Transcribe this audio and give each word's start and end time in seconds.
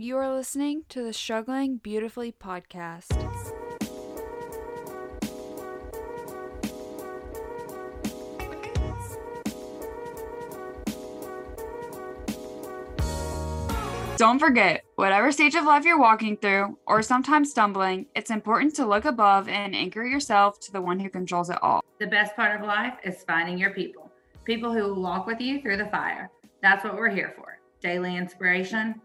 You 0.00 0.16
are 0.18 0.32
listening 0.32 0.84
to 0.90 1.02
the 1.02 1.12
Struggling 1.12 1.78
Beautifully 1.78 2.30
podcast. 2.30 3.08
Don't 14.16 14.38
forget, 14.38 14.84
whatever 14.94 15.32
stage 15.32 15.56
of 15.56 15.64
life 15.64 15.84
you're 15.84 15.98
walking 15.98 16.36
through, 16.36 16.78
or 16.86 17.02
sometimes 17.02 17.50
stumbling, 17.50 18.06
it's 18.14 18.30
important 18.30 18.76
to 18.76 18.86
look 18.86 19.04
above 19.04 19.48
and 19.48 19.74
anchor 19.74 20.04
yourself 20.04 20.60
to 20.60 20.70
the 20.70 20.80
one 20.80 21.00
who 21.00 21.10
controls 21.10 21.50
it 21.50 21.58
all. 21.60 21.82
The 21.98 22.06
best 22.06 22.36
part 22.36 22.60
of 22.60 22.64
life 22.64 22.94
is 23.02 23.24
finding 23.24 23.58
your 23.58 23.70
people, 23.70 24.12
people 24.44 24.72
who 24.72 24.84
will 24.84 25.02
walk 25.02 25.26
with 25.26 25.40
you 25.40 25.60
through 25.60 25.78
the 25.78 25.86
fire. 25.86 26.30
That's 26.62 26.84
what 26.84 26.94
we're 26.94 27.10
here 27.10 27.34
for 27.36 27.58
daily 27.80 28.16
inspiration, 28.16 29.00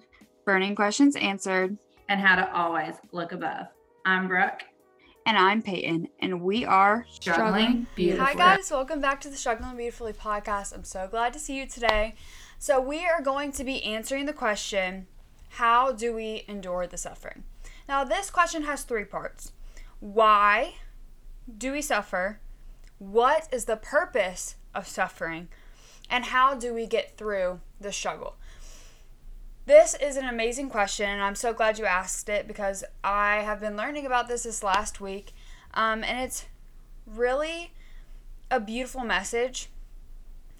burning 0.45 0.75
questions 0.75 1.15
answered, 1.15 1.77
and 2.09 2.19
how 2.19 2.35
to 2.35 2.53
always 2.53 2.95
look 3.11 3.31
above. 3.31 3.67
I'm 4.05 4.27
Brooke. 4.27 4.61
And 5.25 5.37
I'm 5.37 5.61
Peyton, 5.61 6.09
and 6.19 6.41
we 6.41 6.65
are 6.65 7.05
Struggling, 7.09 7.45
Struggling 7.45 7.87
Beautifully. 7.95 8.25
Hi, 8.25 8.33
guys. 8.33 8.69
Welcome 8.69 8.99
back 8.99 9.21
to 9.21 9.29
the 9.29 9.37
Struggling 9.37 9.77
Beautifully 9.77 10.11
podcast. 10.11 10.75
I'm 10.75 10.83
so 10.83 11.07
glad 11.09 11.31
to 11.33 11.39
see 11.39 11.57
you 11.57 11.65
today. 11.65 12.15
So, 12.59 12.81
we 12.81 13.05
are 13.05 13.21
going 13.21 13.53
to 13.53 13.63
be 13.63 13.83
answering 13.83 14.25
the 14.25 14.33
question 14.33 15.07
How 15.51 15.93
do 15.93 16.13
we 16.13 16.43
endure 16.47 16.87
the 16.87 16.97
suffering? 16.97 17.45
Now, 17.87 18.03
this 18.03 18.29
question 18.29 18.63
has 18.63 18.83
three 18.83 19.05
parts 19.05 19.53
Why 20.01 20.75
do 21.57 21.71
we 21.71 21.81
suffer? 21.81 22.39
What 22.97 23.47
is 23.51 23.65
the 23.65 23.77
purpose 23.77 24.55
of 24.75 24.87
suffering? 24.87 25.47
And 26.09 26.25
how 26.25 26.53
do 26.53 26.73
we 26.73 26.85
get 26.85 27.17
through 27.17 27.61
the 27.79 27.93
struggle? 27.93 28.35
This 29.65 29.95
is 29.95 30.17
an 30.17 30.25
amazing 30.25 30.69
question, 30.69 31.09
and 31.09 31.21
I'm 31.23 31.35
so 31.35 31.53
glad 31.53 31.79
you 31.79 31.85
asked 31.85 32.27
it 32.27 32.47
because 32.47 32.83
I 33.01 33.37
have 33.37 33.61
been 33.61 33.77
learning 33.77 34.05
about 34.05 34.27
this 34.27 34.43
this 34.43 34.61
last 34.61 34.99
week. 34.99 35.31
Um, 35.73 36.03
and 36.03 36.19
it's 36.19 36.47
really 37.07 37.71
a 38.51 38.59
beautiful 38.59 39.05
message 39.05 39.69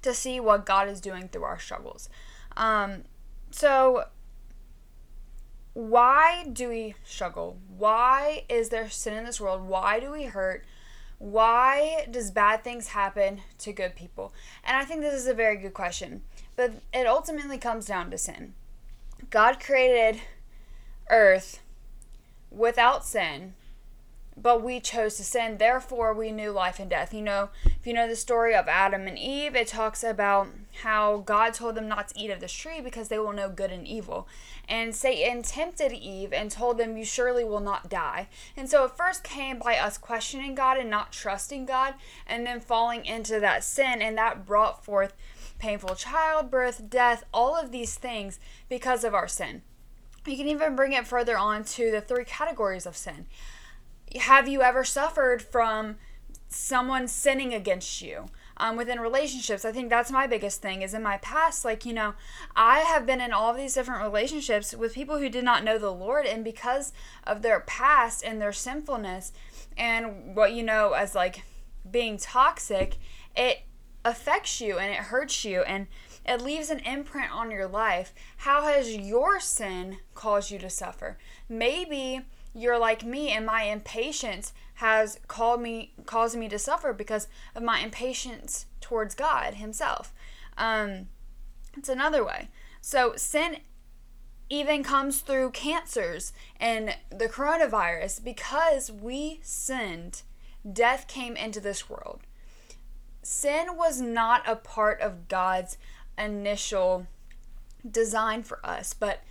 to 0.04 0.14
see 0.14 0.40
what 0.40 0.66
God 0.66 0.88
is 0.88 1.02
doing 1.02 1.28
through 1.28 1.44
our 1.44 1.60
struggles. 1.60 2.08
Um, 2.56 3.04
so, 3.52 4.06
why 5.74 6.46
do 6.54 6.70
we 6.70 6.96
struggle? 7.04 7.58
Why 7.78 8.46
is 8.48 8.70
there 8.70 8.90
sin 8.90 9.16
in 9.16 9.26
this 9.26 9.42
world? 9.42 9.68
Why 9.68 10.00
do 10.00 10.12
we 10.12 10.24
hurt? 10.24 10.64
Why 11.20 12.08
does 12.10 12.32
bad 12.32 12.64
things 12.64 12.88
happen 12.88 13.42
to 13.60 13.74
good 13.74 13.98
people? 13.98 14.34
And 14.64 14.78
I 14.78 14.86
think 14.86 15.02
this 15.02 15.14
is 15.14 15.28
a 15.28 15.34
very 15.34 15.58
good 15.58 15.74
question, 15.74 16.22
but 16.56 16.72
it 16.94 17.06
ultimately 17.06 17.58
comes 17.58 17.86
down 17.86 18.10
to 18.10 18.18
sin. 18.18 18.54
God 19.30 19.60
created 19.60 20.22
earth 21.10 21.62
without 22.52 23.06
sin 23.06 23.54
but 24.36 24.64
we 24.64 24.80
chose 24.80 25.16
to 25.18 25.24
sin. 25.24 25.58
Therefore, 25.58 26.14
we 26.14 26.32
knew 26.32 26.52
life 26.52 26.80
and 26.80 26.90
death. 26.90 27.14
You 27.14 27.22
know, 27.22 27.50
if 27.66 27.86
you 27.86 27.94
know 27.94 28.08
the 28.08 28.16
story 28.16 28.56
of 28.56 28.68
Adam 28.68 29.08
and 29.08 29.18
Eve, 29.18 29.56
it 29.56 29.68
talks 29.68 30.04
about 30.04 30.48
how 30.82 31.18
God 31.18 31.54
told 31.54 31.76
them 31.76 31.88
not 31.88 32.10
to 32.10 32.20
eat 32.20 32.32
of 32.32 32.40
this 32.40 32.52
tree 32.52 32.82
because 32.82 33.10
they 33.10 33.20
will 33.20 33.34
know 33.34 33.50
good 33.50 33.72
and 33.72 33.88
evil. 33.88 34.28
And 34.68 34.96
Satan 34.96 35.44
tempted 35.44 35.92
Eve 35.92 36.34
and 36.34 36.50
told 36.50 36.78
them, 36.78 36.98
You 36.98 37.06
surely 37.06 37.44
will 37.44 37.60
not 37.60 37.90
die. 37.90 38.28
And 38.58 38.70
so 38.70 38.86
it 38.86 38.98
first 38.98 39.24
came 39.24 39.60
by 39.60 39.78
us 39.78 39.98
questioning 39.98 40.56
God 40.56 40.78
and 40.78 40.90
not 40.90 41.12
trusting 41.12 41.66
God, 41.66 41.94
and 42.26 42.46
then 42.46 42.60
falling 42.60 43.06
into 43.06 43.40
that 43.40 43.64
sin, 43.64 44.02
and 44.02 44.18
that 44.18 44.46
brought 44.46 44.84
forth 44.84 45.14
painful 45.64 45.96
childbirth, 45.96 46.90
death, 46.90 47.24
all 47.34 47.56
of 47.56 47.72
these 47.72 47.96
things 47.96 48.40
because 48.70 49.04
of 49.04 49.14
our 49.14 49.28
sin. 49.28 49.62
You 50.26 50.38
can 50.38 50.48
even 50.48 50.76
bring 50.76 50.94
it 50.94 51.08
further 51.08 51.38
on 51.38 51.64
to 51.66 51.92
the 51.92 52.02
three 52.02 52.26
categories 52.26 52.86
of 52.86 52.96
sin 52.96 53.26
have 54.20 54.48
you 54.48 54.62
ever 54.62 54.84
suffered 54.84 55.42
from 55.42 55.98
someone 56.50 57.08
sinning 57.08 57.54
against 57.54 58.02
you? 58.02 58.26
Um, 58.58 58.76
within 58.76 59.00
relationships, 59.00 59.66
I 59.66 59.72
think 59.72 59.90
that's 59.90 60.12
my 60.12 60.28
biggest 60.28 60.62
thing. 60.62 60.84
Is 60.84 60.94
in 60.94 61.02
my 61.02 61.18
past, 61.18 61.66
like 61.66 61.86
you 61.86 61.94
know, 61.94 62.14
I 62.56 62.80
have 62.80 63.06
been 63.06 63.20
in 63.20 63.34
all 63.34 63.50
of 63.50 63.58
these 63.58 63.74
different 63.74 64.04
relationships 64.04 64.76
with 64.76 64.94
people 64.94 65.18
who 65.18 65.30
did 65.30 65.44
not 65.44 65.64
know 65.64 65.80
the 65.80 65.92
Lord, 65.92 66.28
and 66.28 66.44
because 66.44 66.94
of 67.24 67.42
their 67.42 67.62
past 67.62 68.24
and 68.24 68.40
their 68.40 68.54
sinfulness, 68.54 69.34
and 69.76 70.36
what 70.36 70.54
you 70.54 70.62
know 70.62 70.94
as 70.94 71.16
like 71.16 71.44
being 71.90 72.18
toxic, 72.18 72.98
it 73.36 73.64
affects 74.06 74.60
you 74.62 74.78
and 74.78 74.92
it 74.92 74.98
hurts 74.98 75.46
you 75.46 75.62
and 75.62 75.88
it 76.26 76.42
leaves 76.42 76.70
an 76.70 76.80
imprint 76.80 77.32
on 77.32 77.52
your 77.52 77.68
life. 77.68 78.14
How 78.38 78.64
has 78.64 78.96
your 78.96 79.40
sin 79.40 79.98
caused 80.16 80.52
you 80.52 80.60
to 80.60 80.70
suffer? 80.70 81.18
Maybe 81.50 82.22
you're 82.56 82.80
like 82.80 83.04
me 83.04 83.30
and 83.30 83.46
my 83.46 83.64
impatience 83.64 84.54
has 84.76 85.20
called 85.28 85.62
me 85.62 85.94
caused 86.06 86.38
me 86.38 86.48
to 86.50 86.60
suffer 86.60 86.94
because 86.94 87.28
of 87.56 87.64
my 87.64 87.80
impatience 87.80 88.66
towards 88.80 89.16
God 89.16 89.56
himself. 89.56 90.14
Um 90.58 91.08
it's 91.76 91.90
another 91.90 92.24
way. 92.24 92.50
So 92.82 93.14
sin 93.16 93.58
even 94.50 94.84
comes 94.84 95.22
through 95.22 95.50
cancers 95.52 96.32
and 96.60 96.96
the 97.10 97.28
coronavirus 97.28 98.24
because 98.24 98.92
we 98.92 99.40
sinned. 99.42 100.22
Death 100.72 101.08
came 101.08 101.36
into 101.36 101.60
this 101.60 101.90
world. 101.90 102.22
Sin 103.24 103.76
was 103.76 104.02
not 104.02 104.48
a 104.48 104.56
part 104.56 105.02
of 105.02 105.28
God's 105.28 105.78
initial 106.18 107.08
design 107.90 108.44
for 108.44 108.64
us, 108.66 108.94
but 108.94 109.24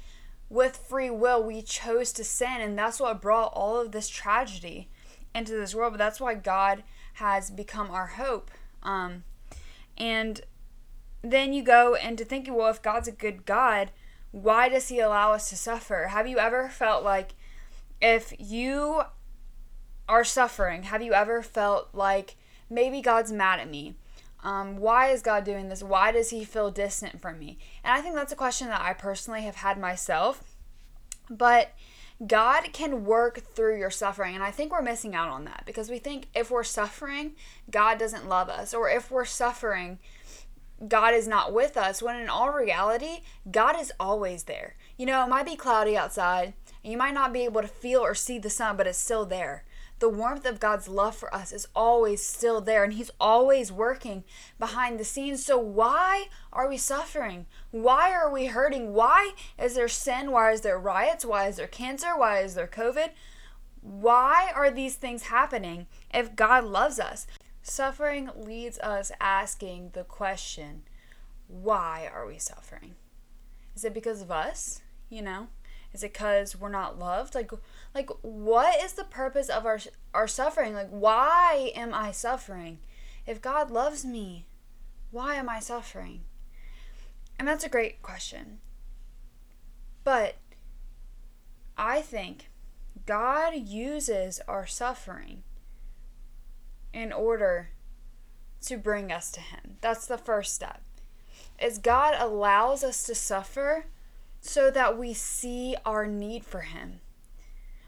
with 0.48 0.76
free 0.76 1.10
will, 1.10 1.42
we 1.42 1.62
chose 1.62 2.12
to 2.12 2.24
sin, 2.24 2.60
and 2.60 2.78
that's 2.78 3.00
what 3.00 3.22
brought 3.22 3.52
all 3.54 3.80
of 3.80 3.92
this 3.92 4.08
tragedy 4.08 4.88
into 5.34 5.52
this 5.52 5.74
world. 5.74 5.94
But 5.94 5.98
that's 5.98 6.20
why 6.20 6.34
God 6.34 6.82
has 7.14 7.50
become 7.50 7.90
our 7.90 8.06
hope. 8.06 8.50
Um, 8.82 9.24
and 9.96 10.42
then 11.22 11.52
you 11.52 11.62
go 11.62 11.94
into 11.94 12.24
thinking, 12.24 12.54
well, 12.54 12.68
if 12.68 12.82
God's 12.82 13.08
a 13.08 13.12
good 13.12 13.46
God, 13.46 13.92
why 14.30 14.68
does 14.68 14.88
He 14.88 15.00
allow 15.00 15.32
us 15.32 15.48
to 15.48 15.56
suffer? 15.56 16.08
Have 16.08 16.26
you 16.26 16.38
ever 16.38 16.68
felt 16.68 17.02
like 17.02 17.34
if 18.02 18.34
you 18.38 19.02
are 20.08 20.24
suffering, 20.24 20.84
have 20.84 21.00
you 21.00 21.14
ever 21.14 21.42
felt 21.42 21.90
like 21.94 22.36
maybe 22.72 23.00
God's 23.00 23.32
mad 23.32 23.60
at 23.60 23.70
me? 23.70 23.94
Um, 24.42 24.76
why 24.78 25.08
is 25.10 25.22
God 25.22 25.44
doing 25.44 25.68
this? 25.68 25.82
Why 25.82 26.10
does 26.10 26.30
He 26.30 26.44
feel 26.44 26.70
distant 26.70 27.20
from 27.20 27.38
me? 27.38 27.58
And 27.84 27.92
I 27.92 28.00
think 28.00 28.14
that's 28.14 28.32
a 28.32 28.36
question 28.36 28.68
that 28.68 28.80
I 28.80 28.92
personally 28.92 29.42
have 29.42 29.56
had 29.56 29.78
myself. 29.78 30.56
But 31.30 31.72
God 32.26 32.72
can 32.72 33.04
work 33.04 33.40
through 33.54 33.78
your 33.78 33.90
suffering. 33.90 34.34
And 34.34 34.42
I 34.42 34.50
think 34.50 34.72
we're 34.72 34.82
missing 34.82 35.14
out 35.14 35.28
on 35.28 35.44
that 35.44 35.62
because 35.64 35.90
we 35.90 35.98
think 35.98 36.26
if 36.34 36.50
we're 36.50 36.64
suffering, 36.64 37.32
God 37.70 37.98
doesn't 37.98 38.28
love 38.28 38.48
us. 38.48 38.74
Or 38.74 38.88
if 38.88 39.10
we're 39.10 39.24
suffering, 39.24 39.98
God 40.88 41.14
is 41.14 41.28
not 41.28 41.52
with 41.52 41.76
us. 41.76 42.02
When 42.02 42.16
in 42.16 42.28
all 42.28 42.50
reality, 42.50 43.22
God 43.50 43.80
is 43.80 43.92
always 44.00 44.44
there. 44.44 44.76
You 44.96 45.06
know, 45.06 45.24
it 45.24 45.28
might 45.28 45.46
be 45.46 45.56
cloudy 45.56 45.96
outside, 45.96 46.54
and 46.82 46.92
you 46.92 46.98
might 46.98 47.14
not 47.14 47.32
be 47.32 47.44
able 47.44 47.62
to 47.62 47.68
feel 47.68 48.00
or 48.00 48.14
see 48.14 48.38
the 48.38 48.50
sun, 48.50 48.76
but 48.76 48.86
it's 48.86 48.98
still 48.98 49.24
there 49.24 49.64
the 50.02 50.08
warmth 50.08 50.44
of 50.44 50.58
God's 50.58 50.88
love 50.88 51.14
for 51.14 51.32
us 51.32 51.52
is 51.52 51.68
always 51.76 52.26
still 52.26 52.60
there 52.60 52.82
and 52.82 52.94
He's 52.94 53.12
always 53.20 53.70
working 53.70 54.24
behind 54.58 54.98
the 54.98 55.04
scenes. 55.04 55.46
So, 55.46 55.56
why 55.56 56.26
are 56.52 56.68
we 56.68 56.76
suffering? 56.76 57.46
Why 57.70 58.12
are 58.12 58.28
we 58.28 58.46
hurting? 58.46 58.94
Why 58.94 59.30
is 59.56 59.76
there 59.76 59.86
sin? 59.86 60.32
Why 60.32 60.50
is 60.50 60.62
there 60.62 60.76
riots? 60.76 61.24
Why 61.24 61.46
is 61.46 61.54
there 61.54 61.68
cancer? 61.68 62.18
Why 62.18 62.40
is 62.40 62.56
there 62.56 62.66
COVID? 62.66 63.10
Why 63.80 64.50
are 64.52 64.72
these 64.72 64.96
things 64.96 65.24
happening 65.24 65.86
if 66.12 66.34
God 66.34 66.64
loves 66.64 66.98
us? 66.98 67.28
Suffering 67.62 68.28
leads 68.34 68.80
us 68.80 69.12
asking 69.20 69.90
the 69.92 70.02
question 70.02 70.82
why 71.46 72.10
are 72.12 72.26
we 72.26 72.38
suffering? 72.38 72.96
Is 73.76 73.84
it 73.84 73.94
because 73.94 74.20
of 74.20 74.32
us? 74.32 74.80
You 75.08 75.22
know? 75.22 75.46
Is 75.92 76.02
it 76.02 76.12
because 76.12 76.56
we're 76.56 76.68
not 76.68 76.98
loved? 76.98 77.34
Like, 77.34 77.50
like 77.94 78.10
what 78.22 78.82
is 78.82 78.94
the 78.94 79.04
purpose 79.04 79.48
of 79.48 79.66
our 79.66 79.78
our 80.14 80.26
suffering? 80.26 80.74
Like, 80.74 80.90
why 80.90 81.72
am 81.74 81.92
I 81.92 82.12
suffering? 82.12 82.78
If 83.26 83.42
God 83.42 83.70
loves 83.70 84.04
me, 84.04 84.46
why 85.10 85.34
am 85.36 85.48
I 85.48 85.60
suffering? 85.60 86.22
And 87.38 87.46
that's 87.46 87.64
a 87.64 87.68
great 87.68 88.02
question. 88.02 88.58
But 90.04 90.36
I 91.76 92.00
think 92.00 92.48
God 93.06 93.54
uses 93.54 94.40
our 94.48 94.66
suffering 94.66 95.42
in 96.92 97.12
order 97.12 97.70
to 98.62 98.76
bring 98.76 99.10
us 99.10 99.30
to 99.32 99.40
Him. 99.40 99.76
That's 99.80 100.06
the 100.06 100.18
first 100.18 100.54
step. 100.54 100.82
Is 101.60 101.78
God 101.78 102.14
allows 102.18 102.82
us 102.82 103.04
to 103.04 103.14
suffer 103.14 103.86
so 104.42 104.70
that 104.70 104.98
we 104.98 105.14
see 105.14 105.74
our 105.86 106.06
need 106.06 106.44
for 106.44 106.60
him. 106.60 107.00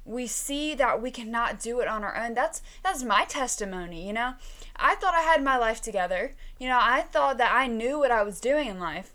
We 0.07 0.27
see 0.27 0.75
that 0.75 1.03
we 1.03 1.11
cannot 1.11 1.61
do 1.61 1.81
it 1.81 1.89
on 1.89 2.05
our 2.05 2.17
own. 2.17 2.35
That's 2.35 2.63
that's 2.83 3.03
my 3.03 3.25
testimony 3.25 4.07
you 4.07 4.13
know? 4.13 4.35
I 4.77 4.95
thought 4.95 5.15
i 5.15 5.21
had 5.21 5.43
my 5.43 5.57
life 5.59 5.83
together. 5.83 6.35
You 6.59 6.69
know 6.69 6.79
i 6.81 7.03
thought 7.03 7.37
that 7.39 7.53
i 7.53 7.67
knew 7.67 7.99
what 7.99 8.11
i 8.11 8.23
was 8.23 8.41
doing 8.41 8.69
in 8.69 8.79
life 8.79 9.13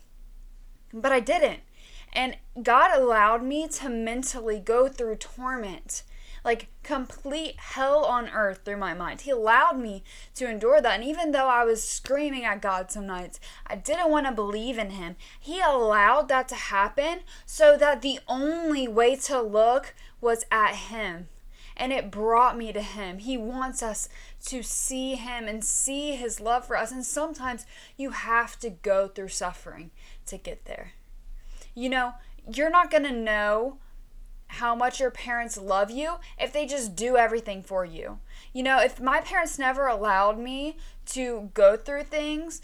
but 0.92 1.12
i 1.12 1.20
didn't. 1.20 1.60
And 2.12 2.36
God 2.62 2.90
allowed 2.96 3.42
me 3.42 3.68
to 3.68 3.88
mentally 3.88 4.58
go 4.58 4.88
through 4.88 5.16
torment, 5.16 6.02
like 6.44 6.68
complete 6.82 7.56
hell 7.58 8.04
on 8.04 8.28
earth 8.28 8.60
through 8.64 8.76
my 8.76 8.94
mind. 8.94 9.22
He 9.22 9.30
allowed 9.30 9.78
me 9.78 10.02
to 10.34 10.48
endure 10.48 10.80
that. 10.80 11.00
And 11.00 11.04
even 11.04 11.32
though 11.32 11.48
I 11.48 11.64
was 11.64 11.82
screaming 11.82 12.44
at 12.44 12.62
God 12.62 12.90
some 12.90 13.06
nights, 13.06 13.40
I 13.66 13.76
didn't 13.76 14.10
want 14.10 14.26
to 14.26 14.32
believe 14.32 14.78
in 14.78 14.90
Him. 14.90 15.16
He 15.38 15.60
allowed 15.60 16.28
that 16.28 16.48
to 16.48 16.54
happen 16.54 17.20
so 17.46 17.76
that 17.76 18.02
the 18.02 18.20
only 18.28 18.88
way 18.88 19.16
to 19.16 19.40
look 19.40 19.94
was 20.20 20.44
at 20.50 20.74
Him 20.74 21.28
and 21.80 21.94
it 21.94 22.10
brought 22.10 22.58
me 22.58 22.74
to 22.74 22.82
him. 22.82 23.18
He 23.18 23.38
wants 23.38 23.82
us 23.82 24.06
to 24.44 24.62
see 24.62 25.14
him 25.14 25.48
and 25.48 25.64
see 25.64 26.14
his 26.14 26.38
love 26.38 26.66
for 26.66 26.76
us. 26.76 26.92
And 26.92 27.04
sometimes 27.04 27.64
you 27.96 28.10
have 28.10 28.58
to 28.58 28.68
go 28.68 29.08
through 29.08 29.28
suffering 29.28 29.90
to 30.26 30.36
get 30.36 30.66
there. 30.66 30.92
You 31.74 31.88
know, 31.88 32.14
you're 32.52 32.70
not 32.70 32.90
going 32.90 33.04
to 33.04 33.12
know 33.12 33.78
how 34.54 34.74
much 34.74 34.98
your 34.98 35.10
parents 35.10 35.56
love 35.56 35.90
you 35.90 36.16
if 36.38 36.52
they 36.52 36.66
just 36.66 36.96
do 36.96 37.16
everything 37.16 37.62
for 37.62 37.84
you. 37.84 38.18
You 38.52 38.64
know, 38.64 38.80
if 38.80 39.00
my 39.00 39.20
parents 39.20 39.58
never 39.58 39.86
allowed 39.86 40.38
me 40.38 40.76
to 41.06 41.50
go 41.54 41.76
through 41.76 42.04
things, 42.04 42.60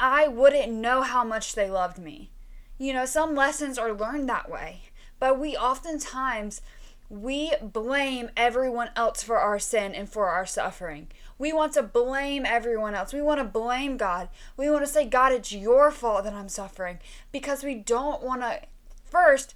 I 0.00 0.26
wouldn't 0.26 0.72
know 0.72 1.02
how 1.02 1.24
much 1.24 1.54
they 1.54 1.70
loved 1.70 1.98
me. 1.98 2.30
You 2.78 2.94
know, 2.94 3.04
some 3.04 3.34
lessons 3.34 3.76
are 3.76 3.92
learned 3.92 4.28
that 4.28 4.50
way. 4.50 4.82
But 5.20 5.38
we 5.38 5.56
oftentimes 5.56 6.62
we 7.10 7.52
blame 7.60 8.30
everyone 8.36 8.90
else 8.96 9.22
for 9.22 9.38
our 9.38 9.58
sin 9.58 9.94
and 9.94 10.08
for 10.08 10.28
our 10.28 10.46
suffering. 10.46 11.08
We 11.38 11.52
want 11.52 11.74
to 11.74 11.82
blame 11.82 12.46
everyone 12.46 12.94
else. 12.94 13.12
We 13.12 13.22
want 13.22 13.40
to 13.40 13.44
blame 13.44 13.96
God. 13.96 14.28
We 14.56 14.70
want 14.70 14.84
to 14.84 14.90
say, 14.90 15.06
God, 15.06 15.32
it's 15.32 15.52
your 15.52 15.90
fault 15.90 16.24
that 16.24 16.34
I'm 16.34 16.48
suffering 16.48 16.98
because 17.32 17.62
we 17.62 17.74
don't 17.74 18.22
want 18.22 18.42
to 18.42 18.60
first 19.04 19.54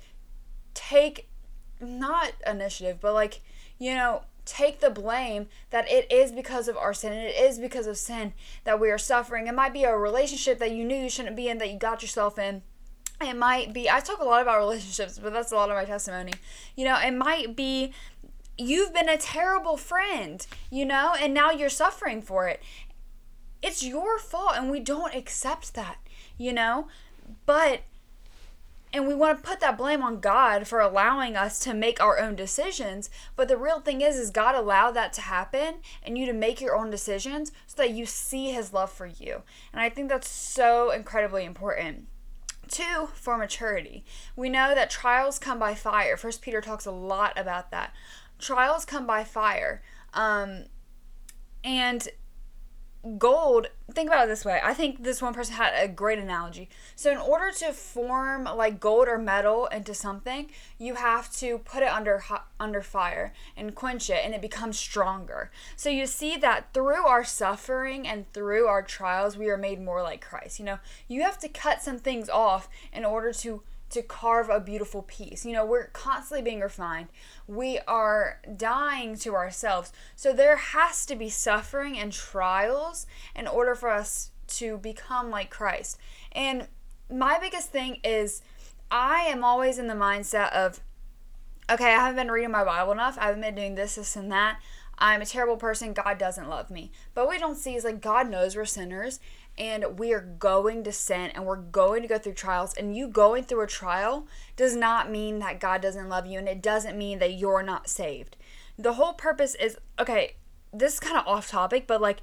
take 0.75 1.29
not 1.83 2.33
initiative, 2.47 2.99
but 3.01 3.15
like, 3.15 3.41
you 3.79 3.95
know, 3.95 4.23
take 4.45 4.81
the 4.81 4.91
blame 4.91 5.49
that 5.71 5.89
it 5.91 6.11
is 6.11 6.33
because 6.33 6.67
of 6.69 6.77
our 6.77 6.93
sin 6.93 7.13
and 7.13 7.23
it 7.23 7.37
is 7.37 7.59
because 7.59 7.87
of 7.87 7.97
sin 7.97 8.33
that 8.65 8.81
we 8.81 8.91
are 8.91 8.99
suffering. 8.99 9.47
It 9.47 9.55
might 9.55 9.73
be 9.73 9.85
a 9.85 9.97
relationship 9.97 10.59
that 10.59 10.73
you 10.73 10.85
knew 10.85 10.97
you 10.97 11.11
shouldn't 11.11 11.37
be 11.37 11.49
in 11.49 11.59
that 11.59 11.71
you 11.71 11.79
got 11.79 12.03
yourself 12.03 12.39
in 12.39 12.63
it 13.21 13.37
might 13.37 13.73
be, 13.73 13.89
I 13.89 14.01
talk 14.01 14.21
a 14.21 14.25
lot 14.25 14.43
about 14.43 14.59
relationships, 14.59 15.19
but 15.19 15.33
that's 15.33 15.53
a 15.53 15.55
lot 15.55 15.71
of 15.71 15.77
my 15.77 15.85
testimony. 15.85 16.33
You 16.77 16.85
know, 16.85 16.99
it 16.99 17.13
might 17.13 17.57
be 17.57 17.93
you've 18.59 18.93
been 18.93 19.09
a 19.09 19.17
terrible 19.17 19.77
friend, 19.77 20.47
you 20.71 20.85
know, 20.85 21.15
and 21.19 21.33
now 21.33 21.51
you're 21.51 21.69
suffering 21.69 22.23
for 22.23 22.49
it. 22.49 22.63
It's 23.63 23.83
your 23.83 24.19
fault, 24.19 24.55
and 24.57 24.71
we 24.71 24.81
don't 24.81 25.15
accept 25.15 25.75
that, 25.75 25.99
you 26.37 26.53
know? 26.53 26.89
But, 27.47 27.83
and 28.93 29.07
we 29.07 29.15
want 29.15 29.39
to 29.39 29.49
put 29.49 29.61
that 29.61 29.79
blame 29.79 30.03
on 30.03 30.21
God 30.21 30.67
for 30.67 30.81
allowing 30.81 31.35
us 31.35 31.59
to 31.61 31.73
make 31.73 32.01
our 32.01 32.19
own 32.19 32.37
decisions. 32.37 33.09
But 33.37 33.49
the 33.49 33.57
real 33.57 33.81
thing 33.81 34.03
is, 34.03 34.17
is 34.17 34.31
God 34.31 34.55
allowed 34.55 34.93
that 34.93 35.13
to 35.15 35.23
happen 35.23 35.77
and 36.03 36.19
you 36.19 36.27
to 36.27 36.33
make 36.33 36.61
your 36.61 36.77
own 36.77 36.91
decisions 36.91 37.53
so 37.67 37.77
that 37.79 37.93
you 37.93 38.05
see 38.05 38.51
His 38.51 38.73
love 38.73 38.93
for 38.93 39.07
you. 39.07 39.43
And 39.73 39.81
I 39.81 39.89
think 39.89 40.09
that's 40.09 40.29
so 40.29 40.91
incredibly 40.91 41.45
important. 41.45 42.07
Two, 42.69 43.09
for 43.15 43.37
maturity. 43.37 44.05
We 44.37 44.49
know 44.49 44.75
that 44.75 44.91
trials 44.91 45.39
come 45.39 45.59
by 45.59 45.75
fire. 45.75 46.17
First 46.17 46.43
Peter 46.43 46.61
talks 46.61 46.87
a 46.87 46.93
lot 46.93 47.39
about 47.39 47.71
that. 47.71 47.93
Trials 48.39 48.85
come 48.85 49.07
by 49.07 49.25
fire. 49.25 49.83
Um, 50.15 50.65
and 51.65 52.09
gold 53.19 53.67
think 53.93 54.09
about 54.09 54.25
it 54.25 54.29
this 54.29 54.45
way. 54.45 54.61
I 54.63 54.75
think 54.75 55.03
this 55.03 55.21
one 55.21 55.35
person 55.35 55.55
had 55.55 55.73
a 55.75 55.89
great 55.89 56.19
analogy. 56.19 56.69
So 56.97 57.11
in 57.11 57.19
order 57.19 57.51
to 57.59 57.73
form 57.73 58.45
like 58.45 58.81
gold 58.81 59.09
or 59.09 59.19
metal 59.19 59.67
into 59.67 59.93
something 59.93 60.51
you 60.79 60.95
have 60.95 61.31
to 61.37 61.59
put 61.59 61.83
it 61.83 61.89
under 61.89 62.23
under 62.59 62.81
fire 62.81 63.33
and 63.57 63.75
quench 63.75 64.09
it 64.09 64.25
and 64.25 64.35
it 64.35 64.41
becomes 64.41 64.79
stronger. 64.79 65.51
So 65.77 65.89
you 65.89 66.07
see 66.07 66.37
that 66.39 66.73
through 66.73 67.05
our 67.07 67.25
suffering 67.25 68.07
and 68.07 68.33
through 68.33 68.67
our 68.67 68.83
trials 68.83 69.37
we 69.37 69.49
are 69.51 69.59
made 69.59 69.81
more 69.81 70.03
like 70.03 70.21
christ. 70.21 70.59
You 70.59 70.65
know 70.65 70.79
you 71.09 71.23
have 71.23 71.39
to 71.39 71.49
cut 71.49 71.83
some 71.83 71.99
things 71.99 72.29
off 72.29 72.69
in 72.93 73.05
order 73.05 73.33
to 73.33 73.63
to 73.93 74.03
carve 74.03 74.49
a 74.49 74.61
beautiful 74.61 75.03
piece. 75.03 75.45
You 75.45 75.53
know, 75.53 75.65
we're 75.65 75.89
constantly 75.89 76.43
being 76.43 76.61
refined. 76.61 77.09
We 77.47 77.79
are 77.87 78.41
dying 78.57 79.17
to 79.19 79.35
ourselves. 79.35 79.93
So 80.17 80.33
there 80.33 80.57
has 80.57 81.07
to 81.07 81.17
be 81.17 81.29
suffering 81.29 81.99
and 81.99 82.13
trials 82.13 83.07
in 83.35 83.47
order 83.47 83.75
for 83.75 83.91
us 83.91 84.31
to 84.49 84.79
become 84.79 85.31
like 85.31 85.51
Christ. 85.51 85.99
And 86.33 86.69
my 87.11 87.39
biggest 87.39 87.71
thing 87.71 87.99
is 88.05 88.43
I 88.91 89.21
am 89.21 89.45
always 89.45 89.79
in 89.79 89.87
the 89.87 89.95
mindset 89.95 90.53
of 90.53 90.81
okay, 91.71 91.95
I 91.95 91.97
haven't 91.97 92.17
been 92.17 92.31
reading 92.31 92.51
my 92.51 92.65
Bible 92.65 92.93
enough. 92.93 93.17
I 93.19 93.27
haven't 93.27 93.41
been 93.41 93.55
doing 93.55 93.75
this, 93.75 93.95
this, 93.95 94.17
and 94.17 94.31
that. 94.31 94.61
I'm 95.03 95.21
a 95.21 95.27
terrible 95.27 95.57
person. 95.57 95.95
God 95.95 96.17
doesn't 96.17 96.49
love 96.49 96.71
me. 96.71 96.93
But 97.13 97.29
we 97.29 97.37
don't 97.37 97.57
see 97.57 97.75
is 97.75 97.83
like 97.83 98.01
God 98.01 98.31
knows 98.31 98.55
we're 98.55 98.65
sinners 98.65 99.19
and 99.59 99.99
we 99.99 100.13
are 100.13 100.21
going 100.21 100.85
to 100.85 100.93
sin 100.93 101.33
and 101.35 101.45
we're 101.45 101.57
going 101.57 102.03
to 102.03 102.09
go 102.09 102.19
through 102.19 102.35
trials. 102.35 102.73
And 102.73 102.97
you 102.97 103.09
going 103.09 103.43
through 103.43 103.63
a 103.63 103.67
trial 103.67 104.29
does 104.55 104.77
not 104.77 105.11
mean 105.11 105.41
that 105.41 105.59
God 105.59 105.83
doesn't 105.83 106.09
love 106.09 106.27
you 106.27 106.39
and 106.39 106.49
it 106.49 106.63
doesn't 106.63 106.97
mean 106.97 107.19
that 107.19 107.35
you're 107.35 107.65
not 107.65 107.89
saved. 107.89 108.37
The 108.79 108.93
whole 108.93 109.13
purpose 109.13 109.57
is 109.57 109.77
okay, 109.99 110.37
this 110.73 110.95
is 110.95 111.01
kind 111.01 111.19
of 111.19 111.27
off 111.27 111.51
topic, 111.51 111.89
but 111.89 112.01
like 112.01 112.23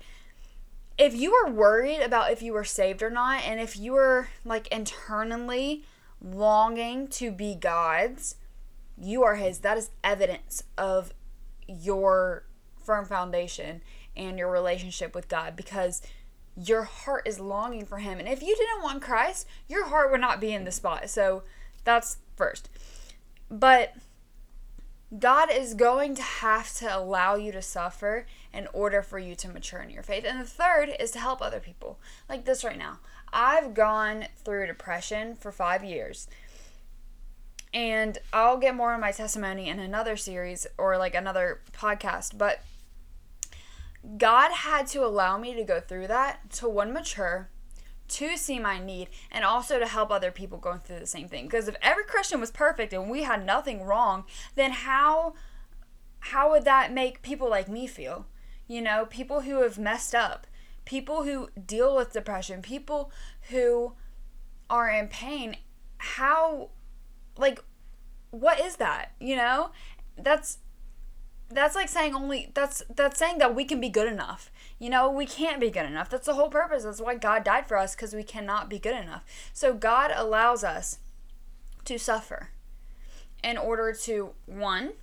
if 0.98 1.14
you 1.14 1.34
are 1.34 1.52
worried 1.52 2.00
about 2.00 2.31
if 2.31 2.42
you 2.42 2.54
were 2.54 2.64
saved 2.64 3.04
or 3.04 3.10
not, 3.10 3.44
and 3.46 3.60
if 3.60 3.78
you 3.78 3.94
are 3.96 4.30
like 4.46 4.70
internally 4.70 5.84
longing 6.22 7.10
to 7.10 7.30
be 7.30 7.56
God's, 7.56 8.38
you 8.98 9.22
are 9.24 9.36
His. 9.36 9.60
That 9.60 9.78
is 9.78 9.92
evidence 10.02 10.64
of 10.78 11.14
your 11.68 12.46
firm 12.90 13.06
foundation 13.06 13.84
and 14.18 14.40
your 14.40 14.50
relationship 14.50 15.14
with 15.14 15.28
God 15.28 15.56
because 15.56 16.02
your 16.58 16.86
heart 16.86 17.28
is 17.28 17.40
longing 17.40 17.86
for 17.86 18.00
him. 18.00 18.18
And 18.18 18.28
if 18.28 18.42
you 18.42 18.56
didn't 18.56 18.82
want 18.82 19.04
Christ, 19.04 19.46
your 19.68 19.86
heart 19.86 20.10
would 20.10 20.20
not 20.20 20.42
be 20.42 20.56
in 20.56 20.64
the 20.64 20.72
spot. 20.72 21.08
So 21.08 21.44
that's 21.84 22.18
first. 22.36 22.68
But 23.48 23.94
God 25.20 25.52
is 25.52 25.76
going 25.76 26.16
to 26.16 26.24
have 26.24 26.74
to 26.78 26.98
allow 26.98 27.36
you 27.36 27.52
to 27.52 27.62
suffer 27.62 28.26
in 28.52 28.68
order 28.74 29.04
for 29.04 29.20
you 29.20 29.36
to 29.36 29.50
mature 29.50 29.82
in 29.82 29.92
your 29.92 30.02
faith. 30.02 30.26
And 30.28 30.42
the 30.42 30.46
third 30.46 30.90
is 31.00 31.12
to 31.12 31.20
help 31.20 31.44
other 31.44 31.60
people. 31.60 32.00
Like 32.28 32.46
this 32.46 32.64
right 32.64 32.78
now. 32.78 32.98
I've 33.32 33.76
gone 33.76 34.26
through 34.44 34.66
depression 34.66 35.36
for 35.36 35.52
five 35.52 35.84
years. 35.84 36.28
And 37.72 38.18
I'll 38.34 38.58
get 38.58 38.76
more 38.76 38.94
on 38.94 39.00
my 39.00 39.12
testimony 39.12 39.70
in 39.70 39.78
another 39.78 40.18
series 40.18 40.66
or 40.80 40.98
like 40.98 41.14
another 41.14 41.62
podcast. 41.72 42.36
But 42.36 42.64
God 44.18 44.52
had 44.52 44.88
to 44.88 45.06
allow 45.06 45.38
me 45.38 45.54
to 45.54 45.64
go 45.64 45.80
through 45.80 46.08
that 46.08 46.50
to 46.52 46.70
one 46.70 46.94
mature, 46.94 47.50
to 48.10 48.38
see 48.38 48.60
my 48.60 48.80
need, 48.80 49.10
and 49.32 49.44
also 49.44 49.78
to 49.80 49.86
help 49.86 50.12
other 50.12 50.32
people 50.32 50.58
going 50.58 50.80
through 50.80 51.00
the 51.00 51.08
same 51.08 51.28
thing. 51.28 51.46
Because 51.46 51.68
if 51.68 51.76
every 51.82 52.06
Christian 52.06 52.40
was 52.40 52.52
perfect 52.52 52.94
and 52.94 53.10
we 53.10 53.24
had 53.24 53.46
nothing 53.46 53.84
wrong, 53.84 54.26
then 54.56 54.72
how 54.72 55.34
how 56.22 56.52
would 56.52 56.66
that 56.66 56.92
make 56.92 57.22
people 57.22 57.50
like 57.50 57.70
me 57.70 57.88
feel? 57.88 58.26
You 58.68 58.82
know, 58.82 59.06
people 59.06 59.42
who 59.42 59.62
have 59.62 59.78
messed 59.78 60.14
up, 60.14 60.48
people 60.86 61.24
who 61.24 61.50
deal 61.66 61.96
with 61.96 62.14
depression, 62.14 62.62
people 62.62 63.12
who 63.50 63.94
are 64.70 64.90
in 64.90 65.08
pain. 65.08 65.58
How 65.98 66.70
like 67.38 67.64
what 68.32 68.60
is 68.60 68.78
that? 68.78 69.14
You 69.20 69.36
know? 69.36 69.72
That's 70.18 70.60
that's 71.50 71.76
like 71.76 71.90
saying 71.90 72.14
only 72.14 72.52
that's 72.54 72.84
that's 72.96 73.18
saying 73.18 73.40
that 73.40 73.56
we 73.56 73.66
can 73.66 73.82
be 73.82 73.90
good 73.90 74.12
enough. 74.12 74.52
You 74.78 74.90
know, 74.90 75.10
we 75.10 75.26
can't 75.26 75.60
be 75.60 75.70
good 75.70 75.86
enough. 75.86 76.10
That's 76.10 76.28
the 76.28 76.36
whole 76.36 76.50
purpose. 76.50 76.84
That's 76.84 77.02
why 77.02 77.16
God 77.16 77.44
died 77.44 77.68
for 77.68 77.78
us 77.78 77.96
because 77.96 78.14
we 78.14 78.24
cannot 78.24 78.70
be 78.70 78.80
good 78.80 78.96
enough. 78.96 79.24
So 79.54 79.74
God 79.74 80.12
allows 80.16 80.64
us 80.64 81.00
to 81.86 81.98
suffer 81.98 82.50
in 83.44 83.58
order 83.58 83.94
to 83.94 84.32
one 84.46 84.94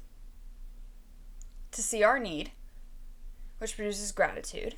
to 1.72 1.82
see 1.82 2.02
our 2.02 2.18
need, 2.18 2.52
which 3.58 3.76
produces 3.76 4.12
gratitude, 4.12 4.76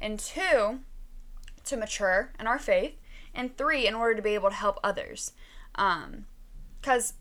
and 0.00 0.18
two 0.18 0.80
to 1.64 1.76
mature 1.76 2.32
in 2.38 2.46
our 2.46 2.58
faith, 2.58 2.94
and 3.34 3.56
three 3.56 3.86
in 3.86 3.94
order 3.94 4.14
to 4.14 4.22
be 4.22 4.34
able 4.34 4.50
to 4.50 4.56
help 4.56 4.78
others. 4.82 5.32
Um, 5.76 6.26
because 6.80 7.14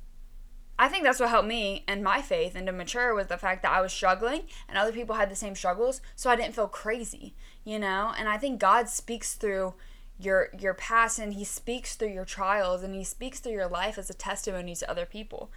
I 0.83 0.89
think 0.89 1.05
that's 1.05 1.21
what 1.21 1.29
helped 1.29 1.47
me 1.47 1.85
and 1.87 2.03
my 2.03 2.21
faith 2.21 2.57
and 2.57 2.67
to 2.67 2.73
mature 2.73 3.15
was 3.15 3.27
the 3.27 3.37
fact 3.37 3.61
that 3.61 3.71
I 3.71 3.79
was 3.79 3.93
struggling 3.93 4.41
and 4.67 4.77
other 4.77 4.91
people 4.91 5.15
had 5.15 5.31
the 5.31 5.35
same 5.35 5.55
struggles, 5.55 6.01
so 6.13 6.29
I 6.29 6.35
didn't 6.35 6.55
feel 6.55 6.67
crazy, 6.67 7.35
you 7.63 7.79
know? 7.79 8.13
And 8.17 8.27
I 8.27 8.37
think 8.37 8.59
God 8.59 8.89
speaks 8.89 9.35
through 9.35 9.75
your 10.19 10.49
your 10.59 10.73
past 10.73 11.19
and 11.19 11.35
he 11.35 11.45
speaks 11.45 11.95
through 11.95 12.09
your 12.09 12.25
trials 12.25 12.83
and 12.83 12.93
he 12.93 13.05
speaks 13.05 13.39
through 13.39 13.53
your 13.53 13.69
life 13.69 13.97
as 13.97 14.09
a 14.09 14.13
testimony 14.13 14.75
to 14.75 14.91
other 14.91 15.05
people. 15.05 15.49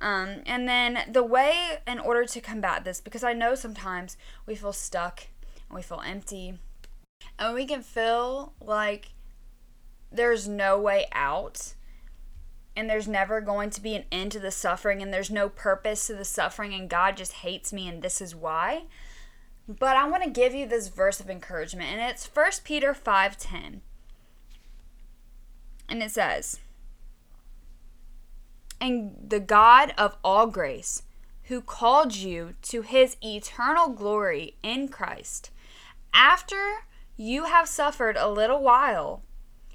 Um, 0.00 0.42
and 0.46 0.68
then 0.68 1.00
the 1.10 1.24
way 1.24 1.80
in 1.84 1.98
order 1.98 2.24
to 2.24 2.40
combat 2.40 2.84
this, 2.84 3.00
because 3.00 3.24
I 3.24 3.32
know 3.32 3.56
sometimes 3.56 4.16
we 4.46 4.54
feel 4.54 4.72
stuck 4.72 5.26
and 5.68 5.74
we 5.74 5.82
feel 5.82 6.02
empty 6.06 6.56
and 7.36 7.52
we 7.52 7.66
can 7.66 7.82
feel 7.82 8.52
like 8.60 9.08
there's 10.12 10.46
no 10.46 10.78
way 10.78 11.06
out 11.10 11.74
and 12.78 12.88
there's 12.88 13.08
never 13.08 13.40
going 13.40 13.70
to 13.70 13.82
be 13.82 13.96
an 13.96 14.04
end 14.12 14.30
to 14.30 14.38
the 14.38 14.52
suffering 14.52 15.02
and 15.02 15.12
there's 15.12 15.32
no 15.32 15.48
purpose 15.48 16.06
to 16.06 16.14
the 16.14 16.24
suffering 16.24 16.72
and 16.72 16.88
God 16.88 17.16
just 17.16 17.32
hates 17.32 17.72
me 17.72 17.88
and 17.88 18.02
this 18.02 18.20
is 18.20 18.36
why. 18.36 18.84
But 19.66 19.96
I 19.96 20.08
want 20.08 20.22
to 20.22 20.30
give 20.30 20.54
you 20.54 20.64
this 20.64 20.86
verse 20.86 21.18
of 21.18 21.28
encouragement 21.28 21.90
and 21.90 22.00
it's 22.00 22.24
1 22.24 22.62
Peter 22.62 22.94
5:10. 22.94 23.80
And 25.88 26.04
it 26.04 26.12
says, 26.12 26.60
"And 28.80 29.28
the 29.28 29.40
God 29.40 29.92
of 29.98 30.16
all 30.22 30.46
grace, 30.46 31.02
who 31.44 31.60
called 31.60 32.14
you 32.14 32.54
to 32.62 32.82
his 32.82 33.16
eternal 33.24 33.88
glory 33.88 34.54
in 34.62 34.86
Christ, 34.86 35.50
after 36.14 36.84
you 37.16 37.46
have 37.46 37.66
suffered 37.66 38.16
a 38.16 38.28
little 38.28 38.62
while, 38.62 39.24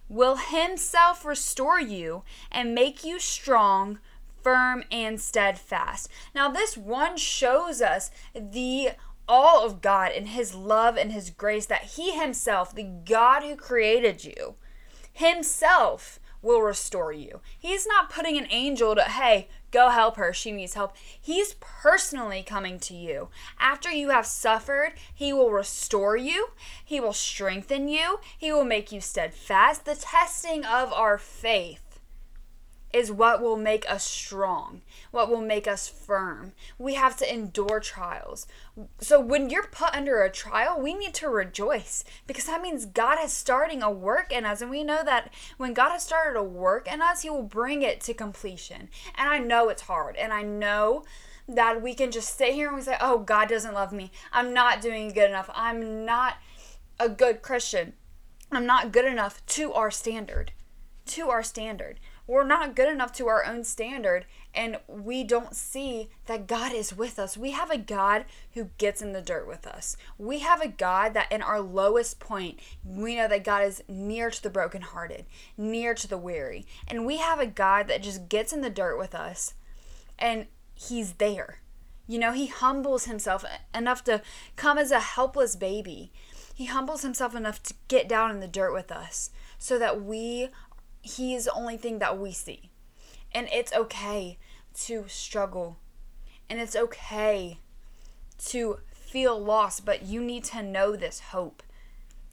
will 0.10 0.38
himself 0.38 1.26
restore 1.26 1.80
you 1.80 2.24
and 2.52 2.76
make 2.76 3.04
you 3.04 3.20
strong, 3.20 4.00
firm, 4.42 4.84
and 4.92 5.20
steadfast. 5.20 6.10
Now, 6.36 6.50
this 6.50 6.78
one 6.78 7.18
shows 7.18 7.82
us 7.82 8.12
the 8.36 8.90
all 9.28 9.66
of 9.66 9.82
God 9.82 10.12
and 10.12 10.30
his 10.30 10.54
love 10.54 10.98
and 10.98 11.12
his 11.12 11.30
grace 11.30 11.66
that 11.68 11.84
he 11.84 12.12
himself, 12.12 12.76
the 12.76 12.84
God 12.84 13.44
who 13.44 13.56
created 13.56 14.24
you, 14.26 14.56
himself 15.12 16.20
will 16.42 16.62
restore 16.62 17.14
you. 17.14 17.40
He's 17.58 17.88
not 17.88 18.10
putting 18.10 18.38
an 18.38 18.48
angel 18.50 18.96
to, 18.96 19.04
hey, 19.04 19.48
go 19.74 19.90
help 19.90 20.16
her. 20.16 20.32
She 20.32 20.52
needs 20.52 20.76
help. 20.76 20.96
He's 21.20 21.56
personally 21.60 22.44
coming 22.44 22.80
to 22.80 22.94
you. 22.94 23.28
After 23.60 23.92
you 23.92 24.12
have 24.12 24.26
suffered, 24.26 24.94
He 25.14 25.34
will 25.34 25.52
restore 25.52 26.16
you, 26.16 26.52
He 26.86 27.02
will 27.02 27.14
strengthen 27.14 27.90
you, 27.90 28.20
He 28.38 28.54
will 28.54 28.64
make 28.64 28.92
you 28.92 29.02
steadfast. 29.02 29.84
The 29.84 29.96
testing 29.96 30.64
of 30.64 30.94
our 30.94 31.18
faith 31.18 31.83
is 32.94 33.12
what 33.12 33.42
will 33.42 33.58
make 33.58 33.90
us 33.90 34.04
strong, 34.04 34.84
what 35.10 35.28
will 35.28 35.42
make 35.42 35.68
us 35.68 35.90
firm. 35.90 36.54
We 36.78 36.94
have 36.94 37.18
to 37.18 37.34
endure 37.34 37.80
trials. 37.80 38.46
So 39.00 39.20
when 39.20 39.50
you're 39.50 39.68
put 39.68 39.96
under 39.96 40.22
a 40.22 40.32
trial, 40.32 40.80
we 40.80 40.94
need 40.94 41.16
to 41.16 41.28
rejoice 41.28 42.04
because 42.28 42.46
that 42.46 42.62
means 42.62 42.86
God 42.86 43.18
is 43.24 43.34
starting 43.34 43.82
a 43.82 43.90
work 43.90 44.32
in 44.32 44.46
us. 44.46 44.62
And 44.62 44.70
we 44.70 44.84
know 44.84 45.04
that 45.04 45.34
when 45.58 45.74
God 45.74 45.90
has 45.90 46.04
started 46.04 46.38
a 46.38 46.44
work 46.44 46.88
in 46.92 47.02
us, 47.02 47.24
He 47.24 47.32
will 47.32 47.44
bring 47.44 47.82
it 47.82 48.00
to 48.02 48.14
completion. 48.14 48.90
And 49.16 49.28
I 49.28 49.40
know 49.40 49.70
it's 49.70 49.82
hard. 49.82 50.16
And 50.16 50.32
I 50.32 50.44
know 50.44 51.04
that 51.48 51.82
we 51.82 51.96
can 51.96 52.12
just 52.12 52.38
sit 52.38 52.54
here 52.54 52.68
and 52.68 52.78
we 52.78 52.84
say, 52.84 52.96
oh, 53.02 53.18
God 53.18 53.50
doesn't 53.50 53.74
love 53.74 53.92
me. 53.92 54.12
I'm 54.32 54.54
not 54.54 54.82
doing 54.82 55.10
good 55.10 55.30
enough. 55.30 55.50
I'm 55.56 56.06
not 56.06 56.36
a 57.00 57.10
good 57.10 57.42
Christian. 57.42 57.94
I'm 58.52 58.68
not 58.68 58.92
good 58.92 59.06
enough 59.06 59.44
to 59.48 59.74
our 59.74 59.90
standard. 59.90 60.52
To 61.08 61.30
our 61.30 61.44
standard 61.44 62.00
we're 62.26 62.46
not 62.46 62.76
good 62.76 62.90
enough 62.90 63.12
to 63.14 63.28
our 63.28 63.46
own 63.46 63.64
standard 63.64 64.26
and 64.56 64.78
we 64.88 65.24
don't 65.24 65.56
see 65.56 66.10
that 66.26 66.48
God 66.48 66.72
is 66.72 66.96
with 66.96 67.20
us. 67.20 67.36
We 67.36 67.52
have 67.52 67.70
a 67.70 67.78
God 67.78 68.26
who 68.54 68.70
gets 68.78 69.02
in 69.02 69.14
the 69.14 69.22
dirt 69.22 69.48
with 69.48 69.68
us. 69.68 69.98
We 70.18 70.40
have 70.40 70.62
a 70.62 70.68
God 70.68 71.14
that 71.16 71.32
in 71.32 71.42
our 71.42 71.60
lowest 71.60 72.20
point, 72.20 72.60
we 72.84 73.16
know 73.16 73.28
that 73.28 73.44
God 73.44 73.66
is 73.66 73.84
near 73.88 74.30
to 74.30 74.42
the 74.42 74.50
brokenhearted, 74.50 75.26
near 75.58 75.94
to 75.96 76.08
the 76.08 76.18
weary. 76.18 76.66
And 76.88 77.06
we 77.06 77.18
have 77.18 77.40
a 77.40 77.48
God 77.48 77.88
that 77.88 78.04
just 78.04 78.30
gets 78.30 78.54
in 78.54 78.62
the 78.62 78.70
dirt 78.70 78.98
with 78.98 79.16
us 79.16 79.56
and 80.18 80.48
he's 80.76 81.14
there. 81.14 81.60
You 82.08 82.20
know, 82.20 82.32
he 82.32 82.48
humbles 82.48 83.06
himself 83.06 83.44
enough 83.74 84.04
to 84.06 84.22
come 84.56 84.78
as 84.78 84.92
a 84.92 85.00
helpless 85.00 85.56
baby. 85.56 86.12
He 86.54 86.66
humbles 86.66 87.02
himself 87.02 87.36
enough 87.36 87.64
to 87.64 87.74
get 87.88 88.08
down 88.08 88.30
in 88.30 88.40
the 88.40 88.48
dirt 88.48 88.74
with 88.74 88.92
us 88.92 89.32
so 89.58 89.80
that 89.80 90.04
we 90.04 90.50
he 91.04 91.36
is 91.36 91.46
the 91.46 91.54
only 91.54 91.78
thing 91.78 92.00
that 92.00 92.18
we 92.18 92.32
see. 92.32 92.72
And 93.34 93.48
it's 93.54 93.74
okay 93.74 94.38
to 94.86 95.06
struggle. 95.08 95.78
And 96.50 96.60
it's 96.60 96.76
okay 96.76 97.60
to 98.48 98.80
feel 98.92 99.40
lost, 99.40 99.86
but 99.86 100.04
you 100.04 100.24
need 100.24 100.46
to 100.46 100.64
know 100.64 100.96
this 100.96 101.20
hope 101.20 101.62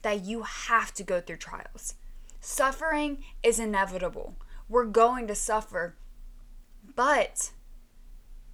that 0.01 0.23
you 0.23 0.43
have 0.43 0.93
to 0.95 1.03
go 1.03 1.21
through 1.21 1.37
trials. 1.37 1.95
Suffering 2.39 3.23
is 3.43 3.59
inevitable. 3.59 4.35
We're 4.67 4.85
going 4.85 5.27
to 5.27 5.35
suffer. 5.35 5.95
But, 6.95 7.51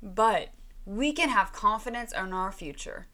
but, 0.01 0.49
we 0.85 1.13
can 1.13 1.29
have 1.29 1.53
confidence 1.53 2.11
in 2.11 2.33
our 2.33 2.51
future 2.51 3.07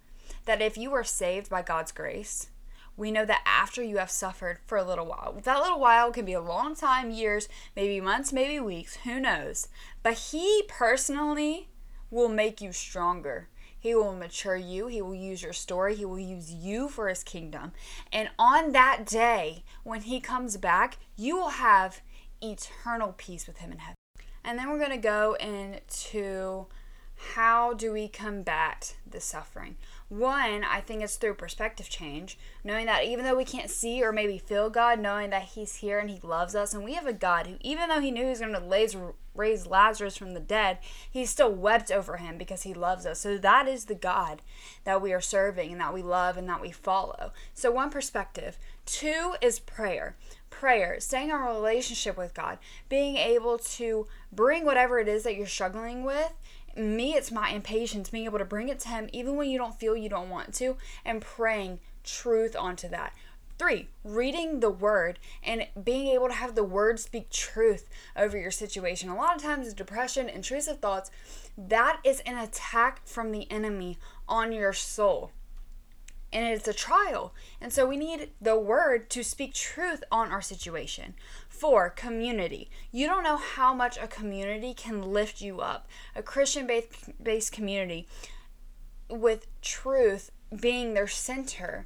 that 0.46 0.62
if 0.62 0.78
you 0.78 0.94
are 0.94 1.04
saved 1.04 1.50
by 1.50 1.62
God's 1.62 1.92
grace, 1.92 2.48
we 2.96 3.12
know 3.12 3.26
that 3.26 3.44
after 3.46 3.82
you 3.82 3.98
have 3.98 4.12
suffered 4.12 4.60
for 4.66 4.78
a 4.78 4.84
little 4.84 5.06
while, 5.06 5.36
that 5.44 5.62
little 5.62 5.80
while 5.80 6.12
can 6.12 6.26
be 6.26 6.34
a 6.34 6.42
long 6.42 6.76
time, 6.76 7.10
years, 7.12 7.50
maybe 7.76 8.00
months, 8.00 8.32
maybe 8.32 8.60
weeks, 8.60 8.98
who 9.04 9.20
knows. 9.20 9.68
But 10.04 10.14
He 10.14 10.64
personally 10.68 11.70
will 12.12 12.30
make 12.30 12.62
you 12.62 12.72
stronger. 12.72 13.50
He 13.80 13.96
will 13.96 14.14
mature 14.14 14.56
you. 14.56 14.88
He 14.88 15.02
will 15.02 15.16
use 15.16 15.42
your 15.42 15.54
story. 15.54 15.96
He 15.96 16.06
will 16.06 16.20
use 16.20 16.52
you 16.52 16.88
for 16.88 17.10
His 17.10 17.24
kingdom. 17.24 17.74
And 18.12 18.30
on 18.38 18.72
that 18.72 19.06
day, 19.06 19.64
when 19.84 20.02
He 20.02 20.22
comes 20.22 20.56
back, 20.58 20.98
you 21.18 21.36
will 21.36 21.50
have 21.50 22.02
eternal 22.42 23.14
peace 23.18 23.48
with 23.48 23.58
Him 23.58 23.72
in 23.72 23.80
heaven. 23.80 23.96
And 24.44 24.60
then 24.60 24.70
we're 24.70 24.78
going 24.78 24.92
to 24.92 24.98
go 24.98 25.36
into 25.40 26.68
how 27.34 27.74
do 27.74 27.92
we 27.92 28.08
combat 28.08 28.96
the 29.10 29.20
suffering? 29.20 29.78
One, 30.10 30.64
I 30.64 30.82
think 30.82 31.02
it's 31.02 31.16
through 31.16 31.36
perspective 31.36 31.90
change, 31.90 32.38
knowing 32.64 32.86
that 32.86 33.06
even 33.06 33.26
though 33.26 33.36
we 33.36 33.46
can't 33.46 33.70
see 33.70 34.04
or 34.04 34.12
maybe 34.12 34.38
feel 34.38 34.70
God, 34.70 35.00
knowing 35.00 35.32
that 35.32 35.44
He's 35.56 35.76
here 35.76 35.98
and 35.98 36.10
He 36.10 36.20
loves 36.22 36.54
us, 36.54 36.74
and 36.74 36.84
we 36.84 36.94
have 36.94 37.08
a 37.08 37.14
God 37.14 37.48
who, 37.48 37.56
even 37.62 37.90
though 37.90 38.00
He 38.00 38.12
knew 38.12 38.24
He 38.24 38.30
was 38.30 38.40
going 38.40 38.54
to 38.54 39.14
raise 39.34 39.66
Lazarus 39.66 40.18
from 40.18 40.34
the 40.34 40.40
dead, 40.40 40.78
He 41.10 41.26
still 41.26 41.52
wept 41.52 41.92
over 41.92 42.18
him 42.18 42.38
because 42.38 42.64
He 42.64 42.74
loves 42.74 43.06
us. 43.06 43.20
So 43.20 43.38
that 43.38 43.68
is 43.68 43.86
the 43.86 43.96
God 43.96 44.42
that 44.84 45.02
we 45.02 45.14
are 45.14 45.22
serving 45.22 45.72
and 45.72 45.82
that 45.82 45.94
we 45.94 46.04
love 46.04 46.38
and 46.38 46.48
that 46.50 46.62
we 46.62 46.72
follow. 46.72 47.32
So, 47.54 47.72
one 47.72 47.90
perspective. 47.90 48.58
Two 48.86 49.36
is 49.42 49.60
prayer. 49.60 50.18
Prayer, 50.50 51.00
staying 51.00 51.30
in 51.30 51.36
a 51.36 51.40
relationship 51.40 52.18
with 52.18 52.34
God, 52.34 52.60
being 52.90 53.16
able 53.16 53.58
to 53.58 54.06
bring 54.32 54.66
whatever 54.66 55.00
it 55.00 55.08
is 55.08 55.24
that 55.24 55.36
you're 55.36 55.48
struggling 55.48 56.04
with 56.04 56.32
me, 56.76 57.14
it's 57.14 57.32
my 57.32 57.50
impatience 57.50 58.10
being 58.10 58.26
able 58.26 58.40
to 58.40 58.46
bring 58.46 58.70
it 58.70 58.80
to 58.82 58.90
Him 58.90 59.10
even 59.14 59.36
when 59.36 59.50
you 59.50 59.58
don't 59.58 59.80
feel 59.80 59.96
you 59.96 60.10
don't 60.10 60.30
want 60.30 60.54
to, 60.56 60.78
and 61.06 61.22
praying 61.22 61.80
truth 62.04 62.56
onto 62.56 62.88
that. 62.90 63.14
Three, 63.60 63.88
reading 64.04 64.60
the 64.60 64.72
word 64.72 65.20
and 65.44 65.68
being 65.82 66.08
able 66.08 66.28
to 66.28 66.34
have 66.34 66.56
the 66.56 66.64
word 66.64 67.00
speak 67.00 67.30
truth 67.30 67.88
over 68.16 68.38
your 68.38 68.52
situation. 68.52 69.10
A 69.10 69.16
lot 69.16 69.36
of 69.36 69.44
times, 69.44 69.74
depression, 69.74 70.28
intrusive 70.28 70.80
thoughts, 70.80 71.12
that 71.58 72.00
is 72.04 72.20
an 72.22 72.38
attack 72.38 73.06
from 73.06 73.32
the 73.32 73.50
enemy 73.52 74.00
on 74.28 74.52
your 74.52 74.74
soul 74.74 75.32
and 76.34 76.48
it's 76.48 76.68
a 76.68 76.74
trial. 76.74 77.34
And 77.62 77.72
so 77.72 77.86
we 77.86 77.96
need 77.96 78.32
the 78.42 78.58
word 78.58 79.10
to 79.12 79.24
speak 79.24 79.54
truth 79.54 80.04
on 80.12 80.32
our 80.32 80.42
situation. 80.42 81.14
Four, 81.54 81.92
community. 81.92 82.68
You 82.92 83.06
don't 83.06 83.24
know 83.24 83.38
how 83.38 83.76
much 83.76 83.98
a 83.98 84.08
community 84.08 84.74
can 84.74 85.14
lift 85.14 85.40
you 85.40 85.62
up. 85.62 85.88
A 86.16 86.24
Christian 86.24 86.68
based 87.22 87.52
community 87.52 88.08
with 89.08 89.46
truth 89.62 90.32
being 90.60 90.94
their 90.96 91.08
center 91.08 91.86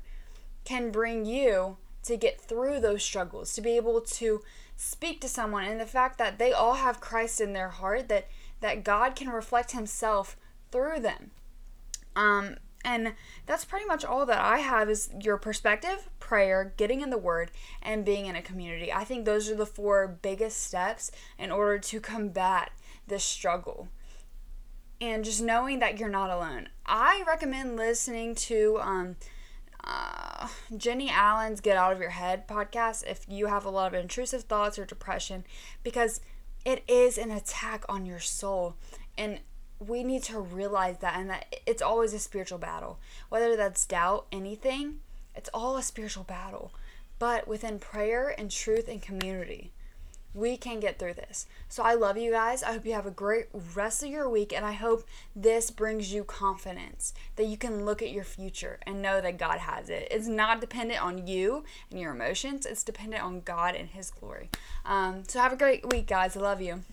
can 0.63 0.89
bring 0.89 1.25
you 1.25 1.75
to 2.03 2.15
get 2.15 2.39
through 2.39 2.79
those 2.79 3.03
struggles, 3.03 3.53
to 3.53 3.61
be 3.61 3.75
able 3.75 3.99
to 3.99 4.41
speak 4.77 5.19
to 5.19 5.27
someone 5.27 5.65
and 5.65 5.81
the 5.81 5.85
fact 5.85 6.17
that 6.17 6.39
they 6.39 6.53
all 6.53 6.75
have 6.75 7.01
Christ 7.01 7.41
in 7.41 7.51
their 7.51 7.69
heart, 7.69 8.07
that 8.07 8.29
that 8.61 8.85
God 8.85 9.17
can 9.17 9.27
reflect 9.29 9.73
himself 9.73 10.37
through 10.71 11.01
them. 11.01 11.31
Um, 12.15 12.55
and 12.87 13.15
that's 13.45 13.65
pretty 13.65 13.85
much 13.85 14.05
all 14.05 14.25
that 14.25 14.39
I 14.39 14.59
have 14.59 14.89
is 14.89 15.09
your 15.21 15.37
perspective, 15.37 16.09
prayer, 16.19 16.73
getting 16.77 17.01
in 17.01 17.09
the 17.09 17.17
word, 17.17 17.51
and 17.81 18.05
being 18.05 18.27
in 18.27 18.37
a 18.37 18.41
community. 18.41 18.93
I 18.93 19.03
think 19.03 19.25
those 19.25 19.49
are 19.49 19.55
the 19.55 19.65
four 19.65 20.07
biggest 20.07 20.63
steps 20.63 21.11
in 21.37 21.51
order 21.51 21.79
to 21.79 21.99
combat 21.99 22.71
this 23.05 23.25
struggle. 23.25 23.89
And 25.01 25.25
just 25.25 25.41
knowing 25.41 25.79
that 25.79 25.99
you're 25.99 26.07
not 26.07 26.29
alone. 26.29 26.69
I 26.85 27.25
recommend 27.27 27.75
listening 27.75 28.35
to 28.35 28.79
um, 28.81 29.17
uh, 29.83 30.47
Jennie 30.77 31.09
Allen's 31.09 31.59
Get 31.59 31.75
Out 31.75 31.91
of 31.91 31.99
Your 31.99 32.11
Head 32.11 32.47
podcast 32.47 33.03
if 33.05 33.25
you 33.27 33.47
have 33.47 33.65
a 33.65 33.69
lot 33.69 33.93
of 33.93 33.99
intrusive 33.99 34.43
thoughts 34.43 34.79
or 34.79 34.85
depression 34.85 35.43
because 35.83 36.21
it 36.63 36.85
is 36.87 37.17
an 37.17 37.31
attack 37.31 37.83
on 37.89 38.05
your 38.05 38.19
soul. 38.21 38.77
And 39.17 39.41
we 39.79 40.03
need 40.03 40.23
to 40.23 40.39
realize 40.39 40.97
that 40.99 41.17
and 41.17 41.29
that 41.29 41.55
it's 41.65 41.81
always 41.81 42.13
a 42.13 42.19
spiritual 42.19 42.57
battle. 42.57 42.99
Whether 43.29 43.55
that's 43.55 43.85
doubt, 43.85 44.25
anything, 44.31 44.99
it's 45.35 45.49
all 45.53 45.77
a 45.77 45.83
spiritual 45.83 46.23
battle. 46.23 46.71
But 47.19 47.47
within 47.47 47.79
prayer 47.79 48.33
and 48.37 48.49
truth 48.51 48.87
and 48.87 49.01
community, 49.01 49.71
We 50.37 50.55
can 50.55 50.79
get 50.79 50.99
through 50.99 51.15
this. 51.15 51.47
So 51.67 51.81
I 51.81 51.95
love 51.95 52.15
you 52.15 52.29
guys. 52.29 52.61
I 52.61 52.73
hope 52.73 52.85
you 52.85 52.93
have 52.93 53.07
a 53.07 53.11
great 53.11 53.47
rest 53.73 54.03
of 54.03 54.09
your 54.09 54.29
week. 54.29 54.53
And 54.53 54.63
I 54.63 54.73
hope 54.73 55.03
this 55.35 55.71
brings 55.71 56.13
you 56.13 56.23
confidence 56.23 57.15
that 57.37 57.47
you 57.47 57.57
can 57.57 57.85
look 57.85 58.03
at 58.03 58.11
your 58.11 58.23
future 58.23 58.77
and 58.85 59.01
know 59.01 59.19
that 59.19 59.39
God 59.39 59.57
has 59.57 59.89
it. 59.89 60.07
It's 60.11 60.27
not 60.27 60.61
dependent 60.61 61.03
on 61.03 61.25
you 61.25 61.63
and 61.89 61.99
your 61.99 62.13
emotions, 62.13 62.67
it's 62.67 62.83
dependent 62.83 63.23
on 63.23 63.41
God 63.41 63.73
and 63.73 63.89
His 63.89 64.11
glory. 64.11 64.51
Um, 64.85 65.23
so 65.27 65.39
have 65.39 65.53
a 65.53 65.57
great 65.57 65.91
week, 65.91 66.05
guys. 66.05 66.37
I 66.37 66.41
love 66.41 66.61
you. 66.61 66.83